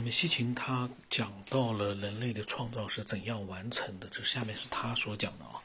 [0.00, 5.60] 那么西秦他讲到了人类的创造是怎样完成的，这下面是他所讲的啊。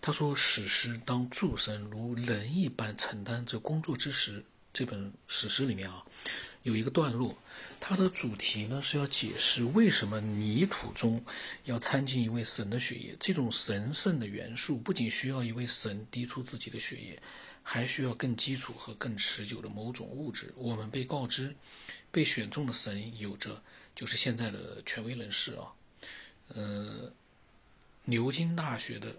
[0.00, 6.04] 他说：“史诗当诸神如人一般承担着工作之时，这本史诗里面啊，
[6.62, 7.36] 有一个段落，
[7.80, 11.20] 它的主题呢是要解释为什么泥土中
[11.64, 13.16] 要掺进一位神的血液。
[13.18, 17.20] 这种神圣的元素不仅需要一位神滴出自己的血液，
[17.70, 20.54] 还需要更基础和更持久的某种物质。
[20.56, 21.54] 我们被告知。”
[22.10, 23.62] 被选中的神有着，
[23.94, 25.74] 就是现在的权威人士啊，
[26.48, 27.12] 呃，
[28.04, 29.14] 牛津大学的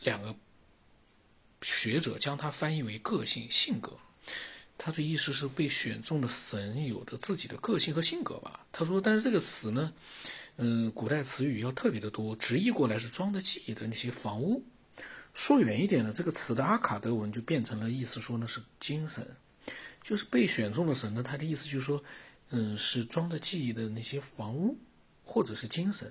[0.00, 0.34] 两个
[1.60, 3.98] 学者将它翻译为个性性格，
[4.78, 8.66] 他的意思是被选中的神有着自己的个性和性格吧。
[8.72, 9.92] 他说，但是这个词呢，
[10.56, 14.64] 嗯，古代词语要特别的多，直译过来是装着记忆的那些房屋。
[15.36, 19.36] 说远一点呢，这个词的阿卡德文就变成了意思说呢是精神。
[20.02, 22.02] 就是被选中的神呢，他的意思就是说，
[22.50, 24.78] 嗯，是装着记忆的那些房屋，
[25.24, 26.10] 或者是精神。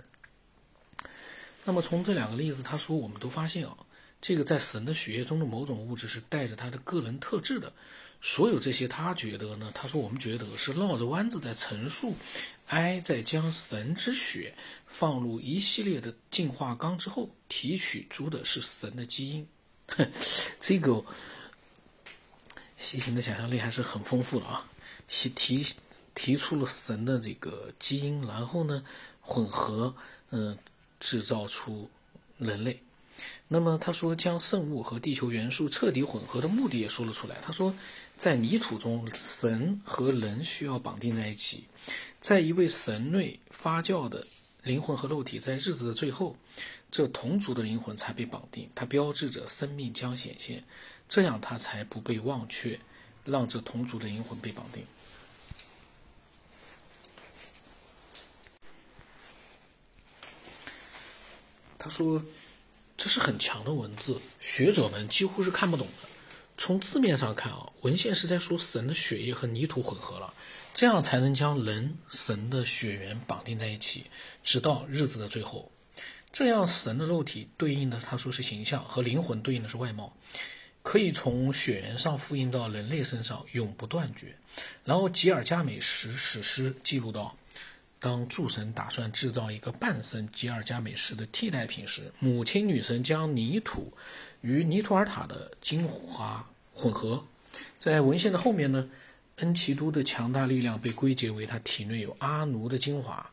[1.63, 3.77] 那么从这两个例子，他说我们都发现啊，
[4.21, 7.73] 这个在神的血液中的某种物质是带着他的个人特质的。
[8.27, 12.15] 所有这些，他觉得呢，他说我们觉得是绕着弯子在陈述，
[12.69, 14.55] 埃在将神之血
[14.87, 19.47] 放入一系列的进化缸之后，提取出的是神的基因。
[20.59, 21.05] 这个。
[22.77, 24.67] 西秦的想象力还是很丰富的啊，
[25.07, 25.65] 提提
[26.13, 28.83] 提出了神的这个基因，然后呢
[29.21, 29.95] 混合，
[30.31, 30.57] 嗯，
[30.99, 31.89] 制造出
[32.37, 32.81] 人类。
[33.47, 37.37] 那么他说将圣物和地球元素彻底混合的目的也说了出来。
[37.41, 37.73] 他说，
[38.17, 41.65] 在泥土中，神和人需要绑定在一起，
[42.19, 44.25] 在一位神内发酵的
[44.63, 46.35] 灵魂和肉体，在日子的最后，
[46.89, 50.63] 这同族的灵魂才被绑定，它标志着生命将显现。
[51.07, 52.79] 这样它才不被忘却，
[53.25, 54.83] 让这同族的灵魂被绑定。
[61.77, 62.25] 他说
[62.97, 66.14] ：“这是很强的文字，学者们几乎是看不懂的。
[66.57, 70.33] 从字面上看啊，文献是在说神的血液和泥土混合了，
[70.73, 74.05] 这样才能将人神的血缘绑定在一起，
[74.43, 75.71] 直到日子的最后。
[76.31, 80.15] 这样神的肉体对应的，他说是形象，和灵魂对应的是外貌。”
[80.83, 84.37] 可以从血缘上复印到人类身上，永不断绝。
[84.83, 87.35] 然后吉尔加美什史诗记录到，
[87.99, 93.93] 当诸神打算制造一个半神吉尔加美什的替代品时，母亲女神将泥土
[94.41, 97.25] 与尼图尔塔的精华混合。
[97.79, 98.89] 在文献的后面呢，
[99.37, 103.29] 恩奇都的强大力量被归结为他体内有阿努的精华，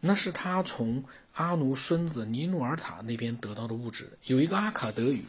[0.00, 4.10] 那是他从阿努孙子尼努尔塔那边得到的物质。
[4.24, 5.24] 有一个阿卡德语。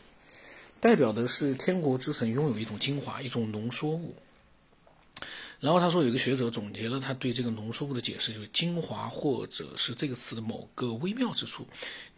[0.81, 4.15] 代表的是天国之神拥有一种精华，一种浓缩物。
[5.59, 11.67] 然后他说，有个学者总结了他对这个浓缩物的解释，就是精华或者是这个词的某个微妙之处，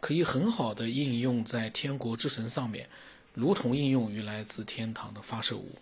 [0.00, 2.88] 可以很好的应用在天国之神上面，
[3.34, 5.72] 如同应用于来自天堂的发射物。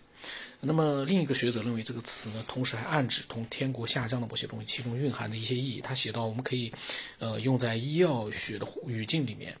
[0.59, 5.81] 那么另一个学者认为这个词呢，同时还暗指从天国下降的某些东西，其中蕴含的一些意义。
[5.81, 6.71] 他写到，我们可以，
[7.19, 9.55] 呃，用在医药学的语境里面。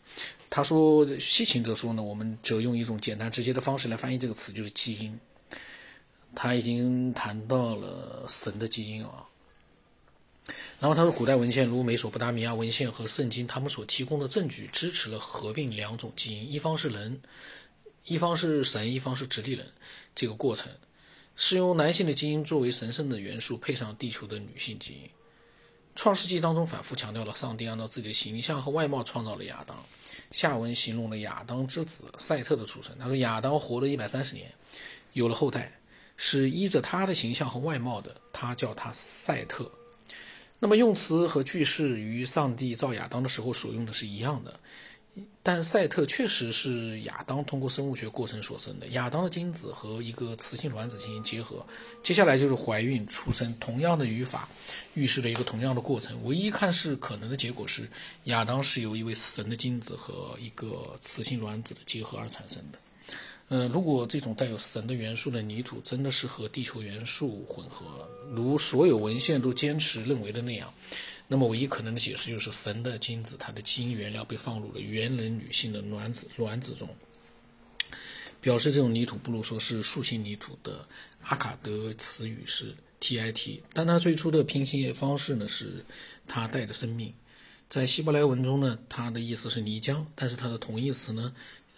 [0.49, 5.19] 他说，西秦则说呢，我们则用一种简单直接的方式来翻译这个词，就是基因。
[6.35, 9.25] 他已经谈到了神的基因啊。
[10.79, 17.21] 然后他说，古代文献如美索不达米亚文献和圣经，他们所提供的证据支持了合并两种基因，一方是人，
[18.05, 19.67] 一方是神，一方是直立人
[20.15, 20.71] 这个过程，
[21.35, 25.09] 是用男性的基因作为神圣的元素，配上地球的女性基因。
[25.93, 29.77] 创世纪当中反复强调了，上帝按照自己的形象和外貌创造了亚当。
[30.31, 32.97] 下文形容了亚当之子赛特的出生。
[32.97, 34.51] 他说：“亚当活了一百三十年，
[35.13, 35.79] 有了后代，
[36.23, 38.15] 是依着他的形象和外貌的。
[38.31, 39.71] 他叫他赛特。
[40.59, 44.59] 那么用词和句式与上帝造亚当的时候所用的是一样的。
[45.43, 48.85] 但赛特确实是亚当通过生物学过程所生的。
[48.89, 51.65] 亚当的精子和一个雌性卵子进行结合，
[52.03, 53.51] 接下来就是怀孕出生。
[53.59, 54.47] 同样的语法
[54.93, 56.23] 预示了一个同样的过程。
[56.25, 57.89] 唯一看似可能的结果是，
[58.25, 62.77] 亚当是由一位神的精子和一个雌性卵子的结合而产生的。
[63.53, 70.73] 嗯，如果这种带有神的元素的泥土真的是和地球元素混合，如所有文献都坚持认为的那样。
[71.27, 76.87] 那么，唯一可能的解释就是神的精子，它的基因原料被放入了猿人女性的卵子卵子中，
[78.39, 80.87] 表示这种泥土不如说是树形泥土的
[81.23, 85.83] 阿卡德词语是 tit，但它最初的拼写方式呢是
[86.25, 87.13] 它带着生命，
[87.69, 91.33] 在希伯来文中呢，它的意思是泥浆，但是它的同义词呢，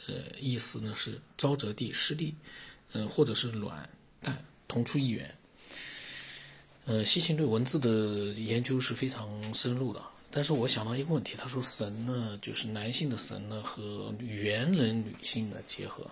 [0.08, 2.36] 呃，意思呢是沼泽地、湿地，
[2.92, 3.90] 嗯，或者是卵
[4.22, 5.34] 蛋，同出一源。
[6.86, 10.04] 呃，西秦对文字的研究是非常深入的。
[10.30, 16.10] 但是我想到一个问题，他说神呢，就是男性的神呢和猿人女性的结合，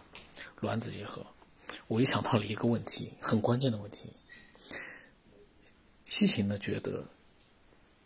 [0.60, 1.26] 卵子结合。
[1.88, 4.06] 我一想到了一个问题，很关键的问题。
[6.06, 7.04] 西秦呢觉得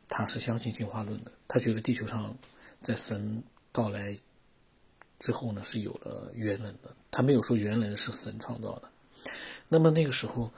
[0.08, 2.38] 他是相信进化论的，他觉得地球上
[2.82, 4.18] 在神到来
[5.26, 8.84] 之后呢是有了猿人的，他没有说猿人是神创造的。
[9.68, 10.52] 那么那个时候，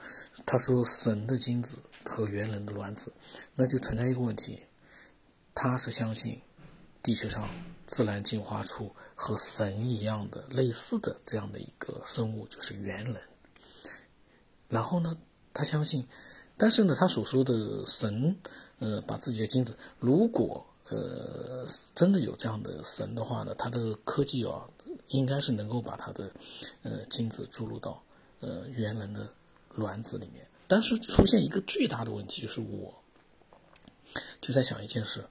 [0.44, 3.10] 他说神的精子和猿人的卵子，
[3.54, 4.60] 那就存在一个问题。
[5.54, 6.38] 他是相信
[7.02, 7.48] 地球上
[7.86, 13.16] 自然进化出和神一样的类似的这样的一个生物，就是猿人。
[14.68, 15.16] 然后呢，
[15.54, 16.06] 他相信，
[16.58, 18.36] 但是呢，他所说的神，
[18.80, 24.68] 呃，把自己的精子，如果呃真的有这样的神的话呢，他的科技啊，
[25.08, 26.30] 应该是能够把他的
[26.82, 28.02] 呃精子注入到
[28.40, 29.32] 呃猿人的
[29.74, 30.48] 卵子里面。
[30.66, 32.94] 但是出现一个巨大的问题，就是我
[34.40, 35.26] 就在想一件事。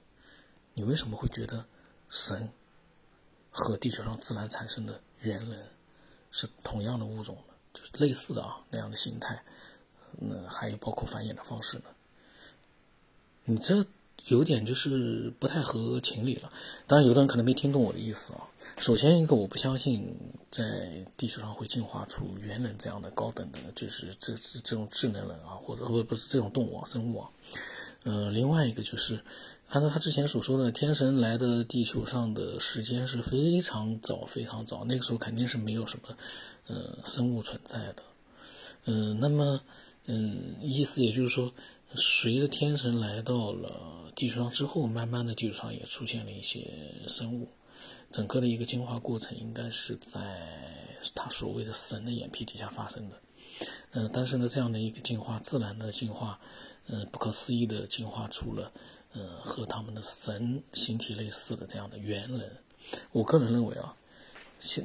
[0.74, 1.66] 你为什么会觉得
[2.08, 2.48] 神
[3.50, 5.66] 和地球上自然产生的猿人
[6.30, 7.54] 是同样的物种呢？
[7.72, 9.44] 就是类似的啊那样的形态，
[10.12, 11.84] 那还有包括繁衍的方式呢？
[13.44, 13.84] 你这
[14.28, 16.50] 有点就是不太合情理了。
[16.86, 18.48] 当然，有的人可能没听懂我的意思啊。
[18.78, 20.16] 首先一个，我不相信
[20.50, 27.28] 在地球上会进化出猿人这样的高等的，就是这这这种智能人啊，或者不不是这种动物啊生物啊。
[28.04, 29.20] 呃，另外一个就是。
[29.70, 36.16] 按照他之前所说的，天神来的地球上的时间是非常早、非常早，那个时候肯定是没有什么，
[36.68, 37.96] 呃，生物存在的。
[38.86, 39.60] 嗯，那么，
[40.06, 41.52] 嗯，意思也就是说，
[41.94, 46.70] 随着天神来到了地球上之后，慢慢的地球上也出现了一些
[47.06, 47.48] 生物，
[48.10, 50.20] 整个的一个进化过程应该是在
[51.14, 53.16] 他所谓的神的眼皮底下发生的。
[53.92, 56.38] 嗯，但是呢，这样的一个进化，自然的进化，
[56.88, 58.70] 呃，不可思议的进化出了。
[59.14, 62.50] 呃，和他们的神形体类似的这样的猿人，
[63.10, 63.96] 我个人认为啊，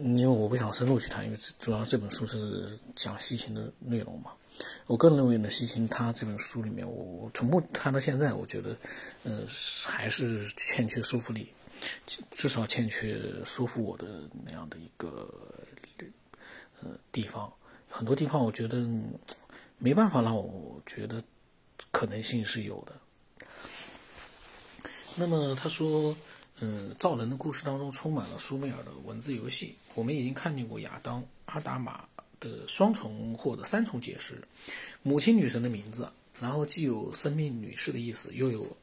[0.02, 4.32] 因为我不想深入去谈，因为主要这本书是讲西秦的内容嘛。
[4.86, 8.76] 我个人认为呢，西秦他这本书里面，我我从目看到现在，我觉得，
[9.24, 9.42] 呃，
[9.86, 11.52] 还是欠缺说服力，
[12.32, 15.28] 至少欠缺说服我的那样的一个
[16.82, 17.52] 呃地方。
[17.90, 18.88] 很多地方我觉得
[19.78, 21.24] 没办法让我觉得
[21.92, 22.94] 可能性是有的。
[25.16, 26.16] 那么他说，
[26.60, 29.76] 嗯，造人的故事当中充满了苏美尔的文字游戏。
[29.94, 32.06] 我们已经看见过亚当、阿达玛
[32.44, 34.46] 的双重或者三重解释，
[35.02, 38.76] 母亲女神的名字，然后既有生命女士的意思，又有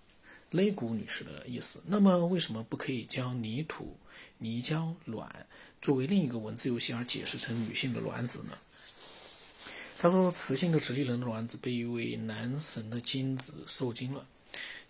[0.51, 1.83] 肋骨女士的意思。
[1.87, 3.97] 那么为什么不可以将泥土、
[4.39, 5.47] 泥浆、卵
[5.83, 8.59] 作为另一个文字游戏而解释成女性的卵子呢？
[9.99, 14.27] 他说，雌性的直立人的卵子被一位男神的精子受精了。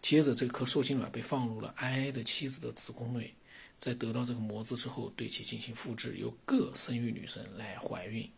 [0.01, 3.35] 接着，这颗受精卵被放入了埃的妻子的子宫内，
[3.79, 8.31] 在得到这个模子之后，对其进行复制，由各生育女神来怀孕，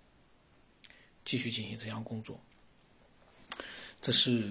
[1.24, 2.40] 继续进行这项工作。
[4.00, 4.50] 这是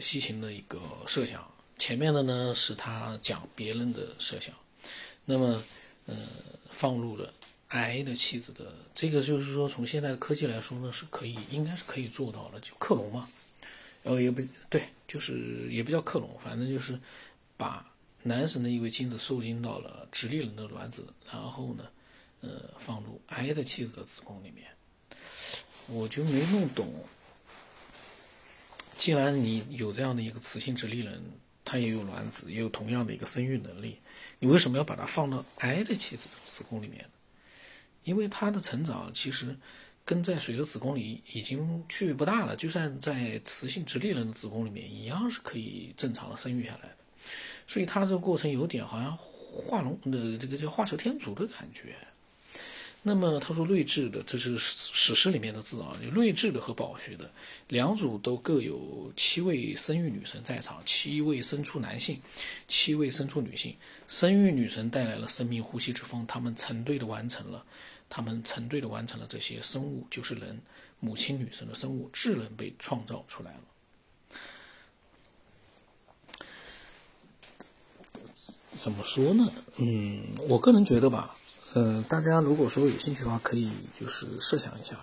[0.00, 1.50] 西秦的一个设想。
[1.78, 4.54] 前面的呢是他讲别人的设想。
[5.24, 5.62] 那么，
[6.06, 6.16] 呃，
[6.70, 7.34] 放入了
[7.68, 13.28] 埃的妻子的这个，就是说从现在的科技来说呢，是可以，应该是可以做到的，就克隆嘛。
[14.04, 16.98] 然后，也不对，就是也不叫克隆，反正就是
[17.56, 21.90] 把男神的一位精子受精到了直立人的卵子，然后呢，
[22.40, 24.68] 呃，放入癌的妻子的子宫里面。
[25.88, 26.92] 我就没弄懂，
[28.96, 31.22] 既然你有这样的一个雌性直立人，
[31.64, 33.98] 他也有卵子，也有同样的一个生育能力，
[34.38, 37.08] 你为什么要把它放到癌的妻子子宫里面？
[38.04, 39.56] 因为他的成长其实。
[40.08, 46.96] 跟在水的子宫里已经区别不大了，就算在雌性直立人的子宫里面，一样是可以正常的生育下来的。
[47.66, 51.96] 所以它这个过程有点好像画龙的这个叫画蛇添足的感觉。
[53.08, 57.30] 那么他说睿智的，这是史诗里面的字啊，睿智的和宝学的
[57.68, 62.20] 两组都各有七位生育女神在场，七位生出男性，
[62.66, 63.76] 七位生出女性。
[64.08, 67.64] 生育女神带来了生命呼吸之风，他们成对的完成了。
[68.08, 70.60] 他们成对的完成了这些生物，就是人，
[70.98, 73.60] 母亲女神的生物，智能被创造出来了。
[78.76, 79.48] 怎么说呢？
[79.76, 81.36] 嗯，我个人觉得吧，
[81.74, 84.98] 嗯，大家如果说有兴趣的话，可以就是设想一下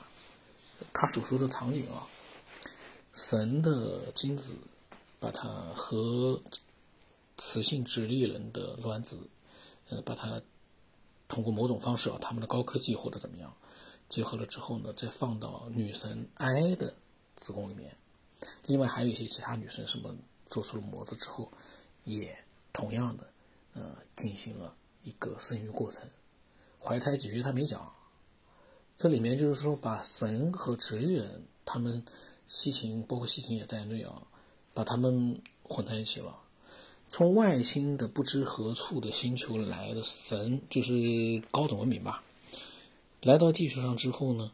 [0.93, 2.07] 他所说的场景啊，
[3.13, 4.55] 神的精子
[5.19, 6.41] 把它和
[7.37, 9.19] 雌性直立人的卵子，
[9.89, 10.41] 呃，把它。
[11.29, 13.51] 通过某种方式啊，他们的高科技或者怎么样，
[14.07, 16.93] 结合了之后呢，再放到女神埃的
[17.35, 17.97] 子宫里面，
[18.67, 20.15] 另外还有一些其他女生，什么
[20.45, 21.51] 做出了模子之后，
[22.03, 22.37] 也
[22.71, 23.27] 同样的，
[23.73, 26.07] 呃，进行了一个生育过程。
[26.85, 27.93] 怀胎几月他没讲，
[28.97, 32.03] 这里面就是说把神和直立人他们
[32.45, 34.23] 西秦，包括西秦也在内啊，
[34.73, 36.39] 把他们混在一起了。
[37.07, 42.21] 从外星的不知何处的星球来的神，就是高等文明吧，
[43.21, 44.51] 来到地球上之后呢，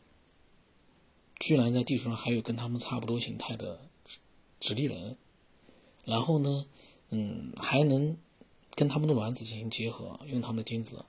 [1.39, 3.79] 居然在地球上还有跟他们差不多形态的
[4.59, 5.17] 直立人，
[6.05, 6.67] 然后呢，
[7.09, 8.15] 嗯，还能
[8.75, 11.03] 跟他们的卵子进行结合，用他们的精子。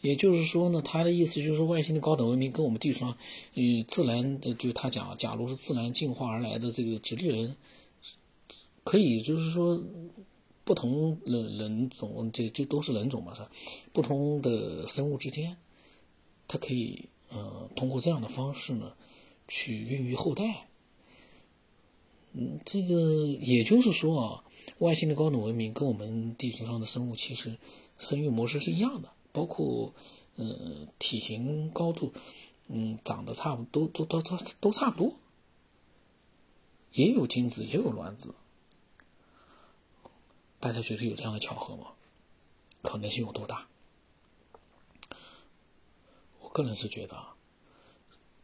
[0.00, 3.16] 也就是说呢，他的意思就是说，外星的高等文明跟我们地球上，
[3.54, 7.56] 与自然的，就他讲，假如是自然进化而来的这个直立人，
[8.84, 9.82] 可以就是说。
[10.66, 13.48] 不同人人种，这就都是人种嘛，是吧？
[13.92, 15.56] 不同的生物之间，
[16.48, 18.92] 它可以，呃，通过这样的方式呢，
[19.46, 20.66] 去孕育后代。
[22.32, 24.44] 嗯，这个也就是说啊，
[24.78, 27.56] 外星的高等文明跟我们地球上的生物其实
[27.96, 29.92] 生育模式是一样的，包括，
[30.36, 32.14] 呃，体型、高度，
[32.68, 35.12] 嗯，长得差不多，都都都都差不多，
[36.92, 38.34] 也有精子，也有卵子。
[40.58, 41.88] 大家觉得有这样的巧合吗？
[42.80, 43.68] 可能性有多大？
[46.40, 47.36] 我个人是觉得啊，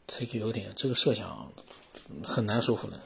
[0.06, 1.50] 这个有点这个设想
[2.22, 3.00] 很难说服人。